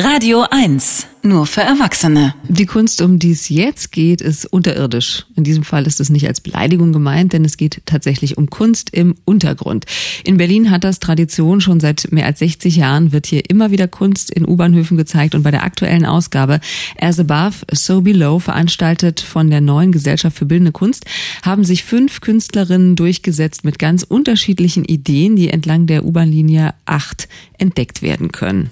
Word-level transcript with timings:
Radio 0.00 0.44
1, 0.48 1.08
nur 1.24 1.44
für 1.44 1.62
Erwachsene. 1.62 2.32
Die 2.48 2.66
Kunst, 2.66 3.02
um 3.02 3.18
die 3.18 3.32
es 3.32 3.48
jetzt 3.48 3.90
geht, 3.90 4.20
ist 4.20 4.46
unterirdisch. 4.46 5.26
In 5.34 5.42
diesem 5.42 5.64
Fall 5.64 5.88
ist 5.88 5.98
es 5.98 6.08
nicht 6.08 6.28
als 6.28 6.40
Beleidigung 6.40 6.92
gemeint, 6.92 7.32
denn 7.32 7.44
es 7.44 7.56
geht 7.56 7.82
tatsächlich 7.84 8.38
um 8.38 8.48
Kunst 8.48 8.90
im 8.90 9.16
Untergrund. 9.24 9.86
In 10.22 10.36
Berlin 10.36 10.70
hat 10.70 10.84
das 10.84 11.00
Tradition. 11.00 11.60
Schon 11.60 11.80
seit 11.80 12.12
mehr 12.12 12.26
als 12.26 12.38
60 12.38 12.76
Jahren 12.76 13.10
wird 13.10 13.26
hier 13.26 13.50
immer 13.50 13.72
wieder 13.72 13.88
Kunst 13.88 14.30
in 14.30 14.48
U-Bahnhöfen 14.48 14.96
gezeigt 14.96 15.34
und 15.34 15.42
bei 15.42 15.50
der 15.50 15.64
aktuellen 15.64 16.06
Ausgabe 16.06 16.60
As 17.00 17.18
Above, 17.18 17.56
So 17.72 18.02
Below, 18.02 18.38
veranstaltet 18.38 19.18
von 19.18 19.50
der 19.50 19.60
neuen 19.60 19.90
Gesellschaft 19.90 20.38
für 20.38 20.46
Bildende 20.46 20.70
Kunst, 20.70 21.06
haben 21.42 21.64
sich 21.64 21.82
fünf 21.82 22.20
Künstlerinnen 22.20 22.94
durchgesetzt 22.94 23.64
mit 23.64 23.80
ganz 23.80 24.04
unterschiedlichen 24.04 24.84
Ideen, 24.84 25.34
die 25.34 25.50
entlang 25.50 25.88
der 25.88 26.04
U-Bahn-Linie 26.04 26.74
8 26.86 27.28
entdeckt 27.58 28.00
werden 28.00 28.30
können. 28.30 28.70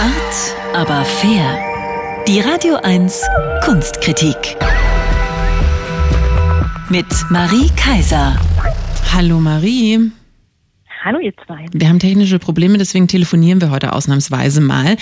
Art, 0.00 0.56
aber 0.74 1.04
fair. 1.04 2.24
Die 2.26 2.40
Radio 2.40 2.74
1 2.76 3.22
Kunstkritik. 3.64 4.56
Mit 6.90 7.06
Marie 7.30 7.70
Kaiser. 7.76 8.36
Hallo 9.12 9.38
Marie. 9.38 10.10
Hallo 11.04 11.20
ihr 11.20 11.32
zwei. 11.46 11.66
Wir 11.72 11.88
haben 11.88 12.00
technische 12.00 12.38
Probleme, 12.38 12.76
deswegen 12.76 13.06
telefonieren 13.08 13.60
wir 13.60 13.70
heute 13.70 13.92
ausnahmsweise 13.92 14.60
mal. 14.60 14.96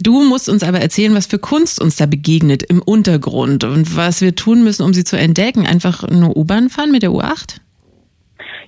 Du 0.00 0.24
musst 0.24 0.48
uns 0.48 0.62
aber 0.62 0.80
erzählen, 0.80 1.14
was 1.14 1.26
für 1.26 1.38
Kunst 1.38 1.80
uns 1.80 1.96
da 1.96 2.06
begegnet 2.06 2.62
im 2.62 2.80
Untergrund 2.80 3.64
und 3.64 3.96
was 3.96 4.20
wir 4.20 4.36
tun 4.36 4.62
müssen, 4.62 4.84
um 4.84 4.94
sie 4.94 5.04
zu 5.04 5.18
entdecken. 5.18 5.66
Einfach 5.66 6.04
eine 6.04 6.32
U-Bahn 6.34 6.70
fahren 6.70 6.92
mit 6.92 7.02
der 7.02 7.10
U8? 7.10 7.56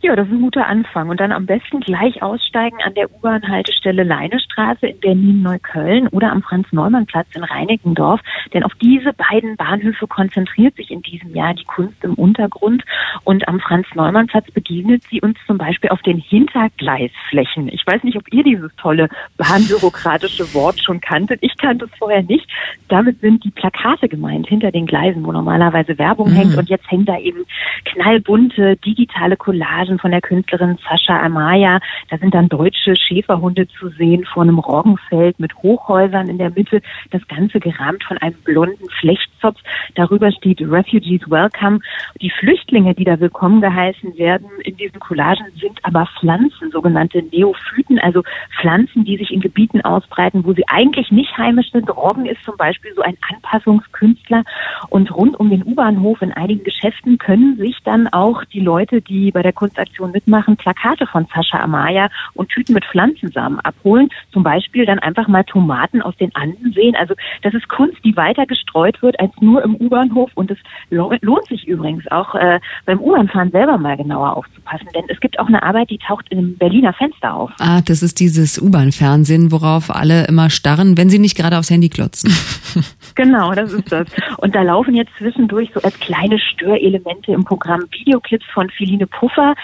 Ja, 0.00 0.14
das 0.14 0.28
ist 0.28 0.32
ein 0.32 0.42
guter 0.42 0.66
Anfang. 0.66 1.08
Und 1.08 1.18
dann 1.18 1.32
am 1.32 1.46
besten 1.46 1.80
gleich 1.80 2.22
aussteigen 2.22 2.78
an 2.84 2.94
der 2.94 3.12
U-Bahn-Haltestelle 3.12 4.04
Leinestraße 4.04 4.86
in 4.86 5.00
Berlin-Neukölln 5.00 6.06
oder 6.08 6.30
am 6.30 6.42
Franz-Neumann-Platz 6.42 7.26
in 7.34 7.42
Reinickendorf. 7.42 8.20
Denn 8.52 8.62
auf 8.62 8.72
diese 8.80 9.12
beiden 9.12 9.56
Bahnhöfe 9.56 10.06
konzentriert 10.06 10.76
sich 10.76 10.92
in 10.92 11.02
diesem 11.02 11.34
Jahr 11.34 11.54
die 11.54 11.64
Kunst 11.64 12.04
im 12.04 12.14
Untergrund. 12.14 12.84
Und 13.24 13.48
am 13.48 13.58
Franz-Neumann-Platz 13.58 14.50
begegnet 14.52 15.02
sie 15.10 15.20
uns 15.20 15.36
zum 15.48 15.58
Beispiel 15.58 15.90
auf 15.90 16.02
den 16.02 16.18
Hintergleisflächen. 16.18 17.68
Ich 17.68 17.84
weiß 17.84 18.04
nicht, 18.04 18.16
ob 18.16 18.32
ihr 18.32 18.44
dieses 18.44 18.70
tolle 18.76 19.08
bahnbürokratische 19.36 20.54
Wort 20.54 20.80
schon 20.80 21.00
kanntet. 21.00 21.40
Ich 21.42 21.56
kannte 21.56 21.86
es 21.86 21.98
vorher 21.98 22.22
nicht. 22.22 22.48
Damit 22.86 23.20
sind 23.20 23.42
die 23.42 23.50
Plakate 23.50 24.08
gemeint 24.08 24.46
hinter 24.46 24.70
den 24.70 24.86
Gleisen, 24.86 25.24
wo 25.24 25.32
normalerweise 25.32 25.98
Werbung 25.98 26.30
mhm. 26.30 26.34
hängt. 26.34 26.56
Und 26.56 26.68
jetzt 26.68 26.88
hängen 26.88 27.04
da 27.04 27.18
eben 27.18 27.44
knallbunte 27.84 28.76
digitale 28.76 29.36
Collagen 29.36 29.87
Reportagen 29.88 29.98
von 29.98 30.10
der 30.10 30.20
Künstlerin 30.20 30.78
Sascha 30.88 31.20
Amaya. 31.20 31.80
Da 32.10 32.18
sind 32.18 32.34
dann 32.34 32.48
deutsche 32.48 32.94
Schäferhunde 32.96 33.66
zu 33.68 33.88
sehen 33.90 34.24
vor 34.24 34.42
einem 34.42 34.58
Roggenfeld 34.58 35.40
mit 35.40 35.54
Hochhäusern 35.56 36.28
in 36.28 36.38
der 36.38 36.50
Mitte. 36.50 36.82
Das 37.10 37.26
Ganze 37.28 37.60
gerahmt 37.60 38.04
von 38.04 38.18
einem 38.18 38.36
blonden 38.44 38.88
Flechtzopf. 39.00 39.58
Darüber 39.94 40.30
steht 40.32 40.60
Refugees 40.60 41.22
Welcome. 41.28 41.80
Die 42.20 42.30
Flüchtlinge, 42.30 42.94
die 42.94 43.04
da 43.04 43.18
willkommen 43.20 43.60
geheißen 43.60 44.16
werden 44.18 44.48
in 44.64 44.76
diesen 44.76 45.00
Collagen, 45.00 45.46
sind 45.60 45.78
aber 45.82 46.08
Pflanzen, 46.18 46.70
sogenannte 46.70 47.22
Neophyten, 47.22 47.98
also 47.98 48.22
Pflanzen, 48.60 49.04
die 49.04 49.16
sich 49.16 49.32
in 49.32 49.40
Gebieten 49.40 49.80
ausbreiten, 49.82 50.44
wo 50.44 50.52
sie 50.52 50.68
eigentlich 50.68 51.10
nicht 51.10 51.36
heimisch 51.36 51.70
sind. 51.72 51.88
Roggen 51.88 52.26
ist 52.26 52.42
zum 52.44 52.56
Beispiel 52.56 52.92
so 52.94 53.02
ein 53.02 53.16
Anpassungskünstler. 53.28 54.44
Und 54.88 55.14
rund 55.14 55.38
um 55.38 55.50
den 55.50 55.64
U-Bahnhof 55.64 56.20
in 56.22 56.32
einigen 56.32 56.64
Geschäften 56.64 57.18
können 57.18 57.56
sich 57.56 57.76
dann 57.84 58.08
auch 58.08 58.44
die 58.44 58.60
Leute, 58.60 59.00
die 59.00 59.30
bei 59.30 59.42
der 59.42 59.52
Kunst 59.52 59.68
Kunstaktion 59.68 60.12
mitmachen, 60.12 60.56
Plakate 60.56 61.06
von 61.06 61.26
Sascha 61.34 61.60
Amaya 61.60 62.08
und 62.34 62.48
Tüten 62.48 62.74
mit 62.74 62.84
Pflanzensamen 62.86 63.60
abholen. 63.60 64.08
Zum 64.32 64.42
Beispiel 64.42 64.86
dann 64.86 64.98
einfach 64.98 65.28
mal 65.28 65.44
Tomaten 65.44 66.00
aus 66.00 66.16
den 66.16 66.34
Anden 66.34 66.72
sehen. 66.72 66.96
Also 66.96 67.14
das 67.42 67.54
ist 67.54 67.68
Kunst, 67.68 67.98
die 68.04 68.16
weiter 68.16 68.46
gestreut 68.46 69.00
wird 69.02 69.20
als 69.20 69.32
nur 69.40 69.62
im 69.62 69.76
U-Bahnhof. 69.76 70.30
Und 70.34 70.50
es 70.50 70.58
lohnt 70.90 71.46
sich 71.48 71.68
übrigens 71.68 72.06
auch 72.10 72.34
äh, 72.34 72.60
beim 72.86 73.00
U-Bahnfahren 73.00 73.50
selber 73.50 73.78
mal 73.78 73.96
genauer 73.96 74.36
aufzupassen. 74.36 74.88
Denn 74.94 75.04
es 75.08 75.20
gibt 75.20 75.38
auch 75.38 75.48
eine 75.48 75.62
Arbeit, 75.62 75.90
die 75.90 75.98
taucht 75.98 76.26
im 76.30 76.56
Berliner 76.56 76.92
Fenster 76.92 77.34
auf. 77.34 77.50
Ah, 77.58 77.80
das 77.82 78.02
ist 78.02 78.20
dieses 78.20 78.60
U-Bahn-Fernsehen, 78.60 79.52
worauf 79.52 79.94
alle 79.94 80.26
immer 80.26 80.50
starren, 80.50 80.96
wenn 80.96 81.10
sie 81.10 81.18
nicht 81.18 81.36
gerade 81.36 81.58
aufs 81.58 81.70
Handy 81.70 81.88
klotzen. 81.88 82.32
genau, 83.18 83.52
das 83.52 83.72
ist 83.72 83.92
das. 83.92 84.08
Und 84.38 84.54
da 84.54 84.62
laufen 84.62 84.94
jetzt 84.94 85.12
zwischendurch 85.18 85.70
so 85.74 85.80
als 85.82 85.98
kleine 85.98 86.38
Störelemente 86.38 87.32
im 87.32 87.44
Programm 87.44 87.82
Videoclips 87.90 88.46
von 88.54 88.70
Philine 88.70 89.06
Puffer, 89.06 89.54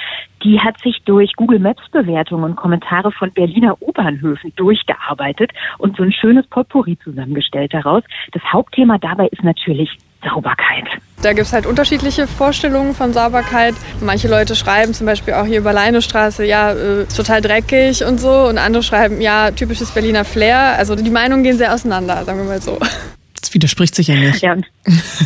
die 0.42 0.60
hat 0.60 0.78
sich 0.82 1.00
durch 1.06 1.32
Google 1.36 1.60
Maps 1.60 1.88
Bewertungen 1.90 2.44
und 2.44 2.56
Kommentare 2.56 3.12
von 3.12 3.32
Berliner 3.32 3.80
U-Bahnhöfen 3.80 4.52
durchgearbeitet 4.56 5.52
und 5.78 5.96
so 5.96 6.02
ein 6.02 6.12
schönes 6.12 6.46
Potpourri 6.48 6.98
zusammengestellt 6.98 7.72
daraus. 7.72 8.02
Das 8.32 8.42
Hauptthema 8.52 8.98
dabei 8.98 9.28
ist 9.28 9.42
natürlich 9.42 9.96
Sauberkeit. 10.24 10.88
Da 11.22 11.32
gibt 11.32 11.46
es 11.46 11.52
halt 11.52 11.64
unterschiedliche 11.64 12.26
Vorstellungen 12.26 12.94
von 12.94 13.12
Sauberkeit. 13.12 13.74
Manche 14.00 14.28
Leute 14.28 14.56
schreiben 14.56 14.92
zum 14.92 15.06
Beispiel 15.06 15.34
auch 15.34 15.46
hier 15.46 15.58
über 15.58 15.72
Leinestraße, 15.72 16.44
ja, 16.44 16.72
äh, 16.72 17.06
total 17.06 17.40
dreckig 17.40 18.04
und 18.04 18.18
so. 18.18 18.48
Und 18.48 18.58
andere 18.58 18.82
schreiben, 18.82 19.20
ja, 19.20 19.50
typisches 19.52 19.92
Berliner 19.92 20.24
Flair. 20.24 20.76
Also 20.76 20.96
die 20.96 21.10
Meinungen 21.10 21.44
gehen 21.44 21.56
sehr 21.56 21.72
auseinander, 21.72 22.24
sagen 22.24 22.38
wir 22.38 22.46
mal 22.46 22.60
so 22.60 22.78
widerspricht 23.54 23.94
sich 23.94 24.08
ja 24.08 24.16
nicht. 24.16 24.42
Ja, 24.42 24.56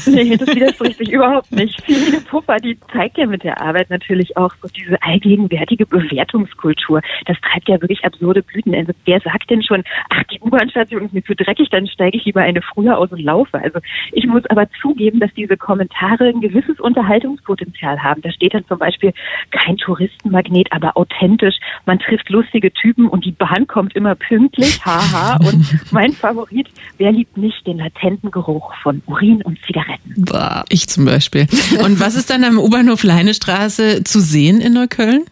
nee, 0.07 0.37
das 0.37 0.49
widerspricht 0.49 0.99
sich 0.99 1.11
überhaupt 1.11 1.51
nicht. 1.53 1.81
Philine 1.83 2.21
Puffer, 2.21 2.57
die 2.57 2.79
zeigt 2.93 3.19
ja 3.19 3.27
mit 3.27 3.43
der 3.43 3.61
Arbeit 3.61 3.91
natürlich 3.91 4.37
auch 4.37 4.55
so 4.63 4.69
diese 4.69 5.03
allgegenwärtige 5.03 5.87
Bewertungskultur. 5.87 7.01
Das 7.27 7.37
treibt 7.41 7.69
ja 7.69 7.81
wirklich 7.81 8.05
absurde 8.05 8.43
Blüten. 8.43 8.75
Also 8.75 8.93
wer 9.05 9.21
sagt 9.21 9.51
denn 9.51 9.63
schon, 9.63 9.85
ach, 10.11 10.23
die 10.25 10.41
U-Bahn-Station 10.41 11.07
ist 11.07 11.15
mir 11.15 11.25
zu 11.25 11.35
dreckig, 11.35 11.69
dann 11.71 11.87
steige 11.87 12.19
ich 12.19 12.25
lieber 12.25 12.43
eine 12.43 12.63
früher 12.63 12.99
aus 12.99 13.11
und 13.11 13.21
laufe. 13.21 13.59
Also 13.59 13.81
ich 14.13 14.27
muss 14.27 14.45
aber 14.47 14.69
zugeben, 14.81 15.21
dass 15.21 15.33
diese 15.35 15.57
Kommentare 15.57 16.29
ein 16.29 16.41
gewisses 16.41 16.79
Unterhaltungspotenzial 16.81 18.03
haben. 18.03 18.23
Da 18.23 18.31
steht 18.31 18.55
dann 18.55 18.67
zum 18.67 18.79
Beispiel 18.79 19.13
kein 19.51 19.77
Touristenmagnet, 19.77 20.69
aber 20.71 20.97
authentisch. 20.97 21.57
Man 21.87 21.99
trifft 21.99 22.29
lustige 22.29 22.73
Typen 22.73 23.09
und 23.09 23.25
die 23.25 23.33
Bahn 23.33 23.67
kommt 23.67 23.97
immer 23.97 24.15
pünktlich. 24.15 24.85
Haha. 24.85 25.39
und 25.41 25.93
mein 25.93 26.13
Favorit, 26.13 26.69
wer 26.99 27.13
liebt 27.13 27.37
nicht 27.37 27.67
den 27.67 27.79
latenten 27.79 28.18
Geruch 28.23 28.73
von 28.83 29.03
Urin 29.07 29.43
und 29.43 29.59
Zigaretten. 29.67 30.15
Boah, 30.17 30.65
ich 30.69 30.89
zum 30.89 31.05
Beispiel. 31.05 31.47
Und 31.85 32.01
was 32.01 32.15
ist 32.15 32.31
dann 32.31 32.45
am 32.45 32.59
U-Bahnhof 32.59 33.03
Leinestraße 33.03 34.05
zu 34.05 34.21
sehen 34.21 34.61
in 34.61 34.75
Neukölln? 34.75 35.25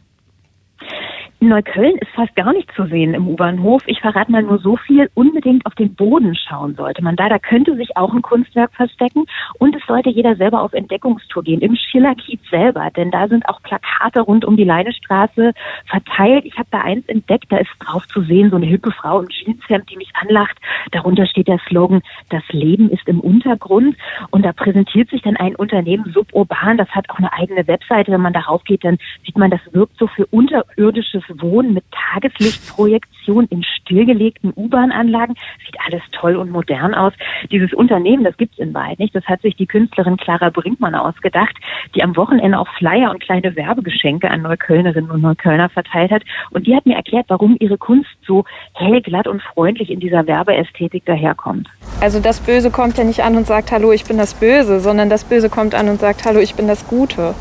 In 1.39 1.49
Neukölln 1.49 1.99
ist 1.99 2.11
fast 2.15 2.35
gar 2.35 2.55
nicht 2.55 2.73
zu 2.73 2.87
sehen 2.87 3.13
im 3.13 3.29
U-Bahnhof. 3.29 3.83
Ich 3.87 4.01
verrate 4.01 4.33
mal 4.33 4.43
nur 4.43 4.59
so 4.59 4.77
viel. 4.77 5.11
Unbedingt 5.13 5.67
auf 5.67 5.75
den 5.75 5.95
Boden 5.95 6.35
schauen 6.35 6.75
sollte 6.77 7.05
man 7.05 7.15
da. 7.15 7.29
Da 7.29 7.39
könnte 7.39 7.77
sich 7.77 7.95
auch 7.95 8.15
ein 8.15 8.23
Kunstwerk 8.23 8.73
verstecken. 8.73 9.27
Und 9.59 9.77
es 9.77 9.83
sollte 9.87 10.09
jeder 10.09 10.37
selber 10.37 10.63
auf 10.63 10.73
Entdeckungstour 10.73 11.43
gehen. 11.43 11.61
Im 11.61 11.77
Schillerkiez 11.77 12.41
selber. 12.49 12.89
Denn 12.97 13.11
da 13.11 13.29
sind 13.29 13.47
auch 13.51 13.61
Plakate 13.61 14.21
rund 14.21 14.47
um 14.47 14.57
die 14.57 14.65
Leinestraße 14.65 15.53
verteilt. 15.85 16.47
Ich 16.47 16.57
habe 16.57 16.69
da 16.71 16.81
eins 16.81 17.07
entdeckt. 17.07 17.53
Da 17.53 17.59
ist 17.59 17.71
drauf 17.81 18.09
zu 18.09 18.23
sehen, 18.23 18.49
so 18.49 18.57
eine 18.57 18.67
hippe 18.67 18.91
Frau 18.91 19.21
im 19.21 19.29
Jeanshemd, 19.29 19.91
die 19.91 19.99
mich 19.99 20.13
anlacht. 20.15 20.57
Darunter 20.93 21.27
steht 21.27 21.49
der 21.49 21.61
Slogan, 21.69 22.01
das 22.31 22.45
Leben 22.49 22.89
ist 22.89 23.07
im 23.09 23.21
Untergrund. 23.21 23.95
Und 24.31 24.43
da 24.43 24.55
präsentiert 24.55 25.11
sich 25.11 25.21
dann 25.21 25.37
ein 25.37 25.55
Unternehmen 25.55 26.11
suburban. 26.15 26.79
Das 26.79 26.89
hat 26.93 27.11
auch 27.11 27.19
eine 27.19 27.33
eigene 27.35 27.67
Webseite. 27.67 28.11
Wenn 28.11 28.23
man 28.23 28.33
darauf 28.33 28.65
geht, 28.65 28.85
dann 28.85 28.97
sieht 29.27 29.37
man, 29.37 29.51
das 29.51 29.61
wirkt 29.73 29.99
so 29.99 30.07
für 30.07 30.25
unterirdisches 30.29 31.26
Wohnen 31.39 31.75
mit 31.75 31.85
Tageslichtprojektion 31.91 33.47
in 33.47 33.63
stillgelegten 33.63 34.53
U-Bahn-Anlagen. 34.55 35.35
Sieht 35.65 35.77
alles 35.87 36.03
toll 36.13 36.37
und 36.37 36.51
modern 36.51 36.95
aus. 36.95 37.13
Dieses 37.51 37.73
Unternehmen, 37.73 38.25
das 38.25 38.37
gibt's 38.37 38.59
in 38.59 38.75
Wahrheit 38.75 38.99
nicht. 38.99 39.15
Das 39.15 39.25
hat 39.25 39.43
sich 39.43 39.57
die 39.57 39.67
Künstlerin 39.67 40.17
Clara 40.17 40.51
Brinkmann 40.51 40.95
ausgedacht, 40.95 41.57
die 41.95 42.03
am 42.03 42.17
Wochenende 42.17 42.59
auch 42.59 42.69
Flyer 42.79 43.11
und 43.11 43.21
kleine 43.21 43.55
Werbegeschenke 43.57 44.31
an 44.31 44.43
Neuköllnerinnen 44.43 45.11
und 45.11 45.23
Neuköllner 45.23 45.69
verteilt 45.69 46.11
hat. 46.11 46.23
Und 46.51 46.67
die 46.67 46.75
hat 46.75 46.87
mir 46.87 46.97
erklärt, 46.97 47.27
warum 47.29 47.57
ihre 47.61 47.79
Kunst 47.79 48.11
so 48.27 48.45
hell, 48.75 49.01
glatt 49.01 49.27
und 49.27 49.43
freundlich 49.43 49.91
in 49.91 50.01
dieser 50.01 50.27
Werbeästhetik 50.27 51.05
daherkommt. 51.05 51.69
Also 52.01 52.21
das 52.21 52.41
Böse 52.41 52.71
kommt 52.71 52.99
ja 52.99 53.05
nicht 53.05 53.23
an 53.23 53.37
und 53.37 53.47
sagt, 53.47 53.73
hallo, 53.73 53.93
ich 53.93 54.05
bin 54.05 54.19
das 54.19 54.35
Böse, 54.35 54.81
sondern 54.81 55.09
das 55.09 55.25
Böse 55.25 55.49
kommt 55.49 55.75
an 55.75 55.89
und 55.89 56.01
sagt, 56.01 56.25
hallo, 56.25 56.41
ich 56.41 56.55
bin 56.55 56.69
das 56.69 56.87
Gute. 56.87 57.35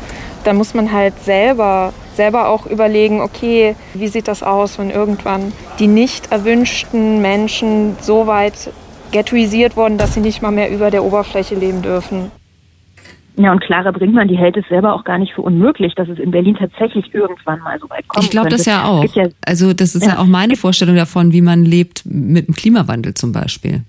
Da 0.44 0.52
muss 0.52 0.74
man 0.74 0.92
halt 0.92 1.18
selber 1.18 1.92
selber 2.16 2.48
auch 2.48 2.66
überlegen, 2.66 3.20
okay, 3.20 3.76
wie 3.94 4.08
sieht 4.08 4.28
das 4.28 4.42
aus, 4.42 4.78
wenn 4.78 4.90
irgendwann 4.90 5.52
die 5.78 5.86
nicht 5.86 6.32
erwünschten 6.32 7.22
Menschen 7.22 7.96
so 8.00 8.26
weit 8.26 8.70
ghettoisiert 9.12 9.76
wurden, 9.76 9.98
dass 9.98 10.14
sie 10.14 10.20
nicht 10.20 10.42
mal 10.42 10.50
mehr 10.50 10.70
über 10.70 10.90
der 10.90 11.04
Oberfläche 11.04 11.54
leben 11.54 11.82
dürfen. 11.82 12.30
Ja, 13.38 13.52
und 13.52 13.60
Clara 13.60 13.90
Brinkmann, 13.90 14.28
die 14.28 14.36
hält 14.36 14.56
es 14.56 14.66
selber 14.68 14.94
auch 14.94 15.04
gar 15.04 15.18
nicht 15.18 15.34
für 15.34 15.42
unmöglich, 15.42 15.94
dass 15.94 16.08
es 16.08 16.18
in 16.18 16.30
Berlin 16.30 16.56
tatsächlich 16.58 17.14
irgendwann 17.14 17.60
mal 17.60 17.78
so 17.78 17.88
weit 17.90 18.08
kommt. 18.08 18.24
Ich 18.24 18.30
glaube 18.30 18.48
das 18.48 18.64
ja 18.64 18.84
auch. 18.86 19.04
Ja, 19.14 19.28
also 19.44 19.74
das 19.74 19.94
ist 19.94 20.06
ja, 20.06 20.14
ja 20.14 20.18
auch 20.18 20.26
meine 20.26 20.56
Vorstellung 20.56 20.96
davon, 20.96 21.32
wie 21.32 21.42
man 21.42 21.64
lebt 21.64 22.02
mit 22.06 22.48
dem 22.48 22.54
Klimawandel 22.54 23.12
zum 23.12 23.32
Beispiel. 23.32 23.82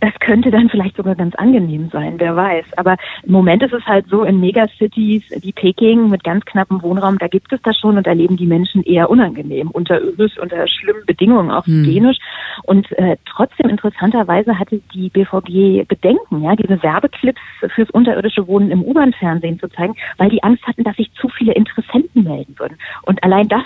Das 0.00 0.12
könnte 0.20 0.50
dann 0.50 0.68
vielleicht 0.68 0.96
sogar 0.96 1.14
ganz 1.14 1.34
angenehm 1.36 1.88
sein, 1.92 2.14
wer 2.18 2.36
weiß. 2.36 2.64
Aber 2.76 2.96
im 3.22 3.32
Moment 3.32 3.62
ist 3.62 3.72
es 3.72 3.84
halt 3.86 4.06
so, 4.08 4.24
in 4.24 4.40
Megacities 4.40 5.24
wie 5.40 5.52
Peking 5.52 6.08
mit 6.08 6.24
ganz 6.24 6.44
knappem 6.44 6.82
Wohnraum, 6.82 7.18
da 7.18 7.28
gibt 7.28 7.52
es 7.52 7.60
das 7.62 7.78
schon 7.78 7.96
und 7.96 8.06
da 8.06 8.12
leben 8.12 8.36
die 8.36 8.46
Menschen 8.46 8.82
eher 8.82 9.10
unangenehm, 9.10 9.70
unterirdisch, 9.70 10.38
unter 10.38 10.66
schlimmen 10.68 11.04
Bedingungen, 11.06 11.50
auch 11.50 11.66
hm. 11.66 11.84
hygienisch. 11.84 12.18
Und 12.64 12.90
äh, 12.92 13.16
trotzdem 13.26 13.68
interessanterweise 13.68 14.58
hatte 14.58 14.80
die 14.94 15.08
BVG 15.10 15.84
Bedenken, 15.86 16.42
ja, 16.42 16.56
diese 16.56 16.82
Werbeclips 16.82 17.40
fürs 17.74 17.90
unterirdische 17.90 18.46
Wohnen 18.46 18.70
im 18.70 18.82
U-Bahn-Fernsehen 18.82 19.58
zu 19.58 19.68
zeigen, 19.68 19.94
weil 20.18 20.30
die 20.30 20.42
Angst 20.42 20.66
hatten, 20.66 20.84
dass 20.84 20.96
sich 20.96 21.12
zu 21.14 21.28
viele 21.28 21.52
Interessenten 21.52 22.24
melden 22.24 22.54
würden. 22.58 22.78
Und 23.02 23.22
allein 23.22 23.48
das 23.48 23.64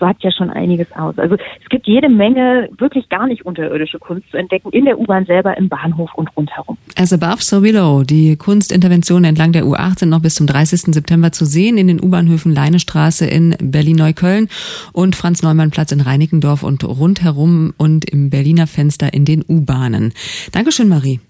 sagt 0.00 0.24
ja 0.24 0.32
schon 0.32 0.50
einiges 0.50 0.90
aus. 0.96 1.16
Also 1.18 1.36
es 1.36 1.68
gibt 1.68 1.86
jede 1.86 2.08
Menge 2.08 2.68
wirklich 2.78 3.08
gar 3.08 3.26
nicht 3.26 3.46
unterirdische 3.46 3.98
Kunst 3.98 4.28
zu 4.30 4.36
entdecken 4.36 4.70
in 4.70 4.84
der 4.86 4.98
U-Bahn 4.98 5.26
selber, 5.26 5.56
im 5.56 5.68
Bahnhof 5.68 6.10
und 6.14 6.34
rundherum. 6.36 6.76
As 6.96 7.12
above, 7.12 7.42
so 7.42 7.60
below. 7.60 8.02
Die 8.02 8.36
Kunstinterventionen 8.36 9.24
entlang 9.24 9.52
der 9.52 9.64
U8 9.64 10.00
sind 10.00 10.08
noch 10.08 10.20
bis 10.20 10.34
zum 10.34 10.46
30. 10.46 10.94
September 10.94 11.30
zu 11.30 11.44
sehen 11.44 11.78
in 11.78 11.86
den 11.86 12.02
U-Bahnhöfen 12.02 12.52
Leinestraße 12.52 13.26
in 13.26 13.54
Berlin-Neukölln 13.60 14.48
und 14.92 15.14
Franz-Neumann-Platz 15.14 15.92
in 15.92 16.00
Reinickendorf 16.00 16.62
und 16.62 16.82
rundherum 16.82 17.72
und 17.76 18.10
im 18.10 18.30
Berliner 18.30 18.66
Fenster 18.66 19.12
in 19.12 19.24
den 19.24 19.44
U-Bahnen. 19.48 20.12
Dankeschön, 20.52 20.88
Marie. 20.88 21.20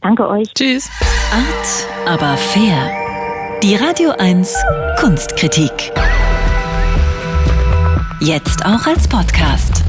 Danke 0.00 0.28
euch. 0.28 0.48
Tschüss. 0.54 0.90
Art, 1.32 2.08
aber 2.08 2.36
fair. 2.36 2.90
Die 3.62 3.76
Radio 3.76 4.10
1 4.18 4.54
Kunstkritik. 4.98 5.92
Jetzt 8.24 8.64
auch 8.64 8.86
als 8.86 9.08
Podcast. 9.08 9.81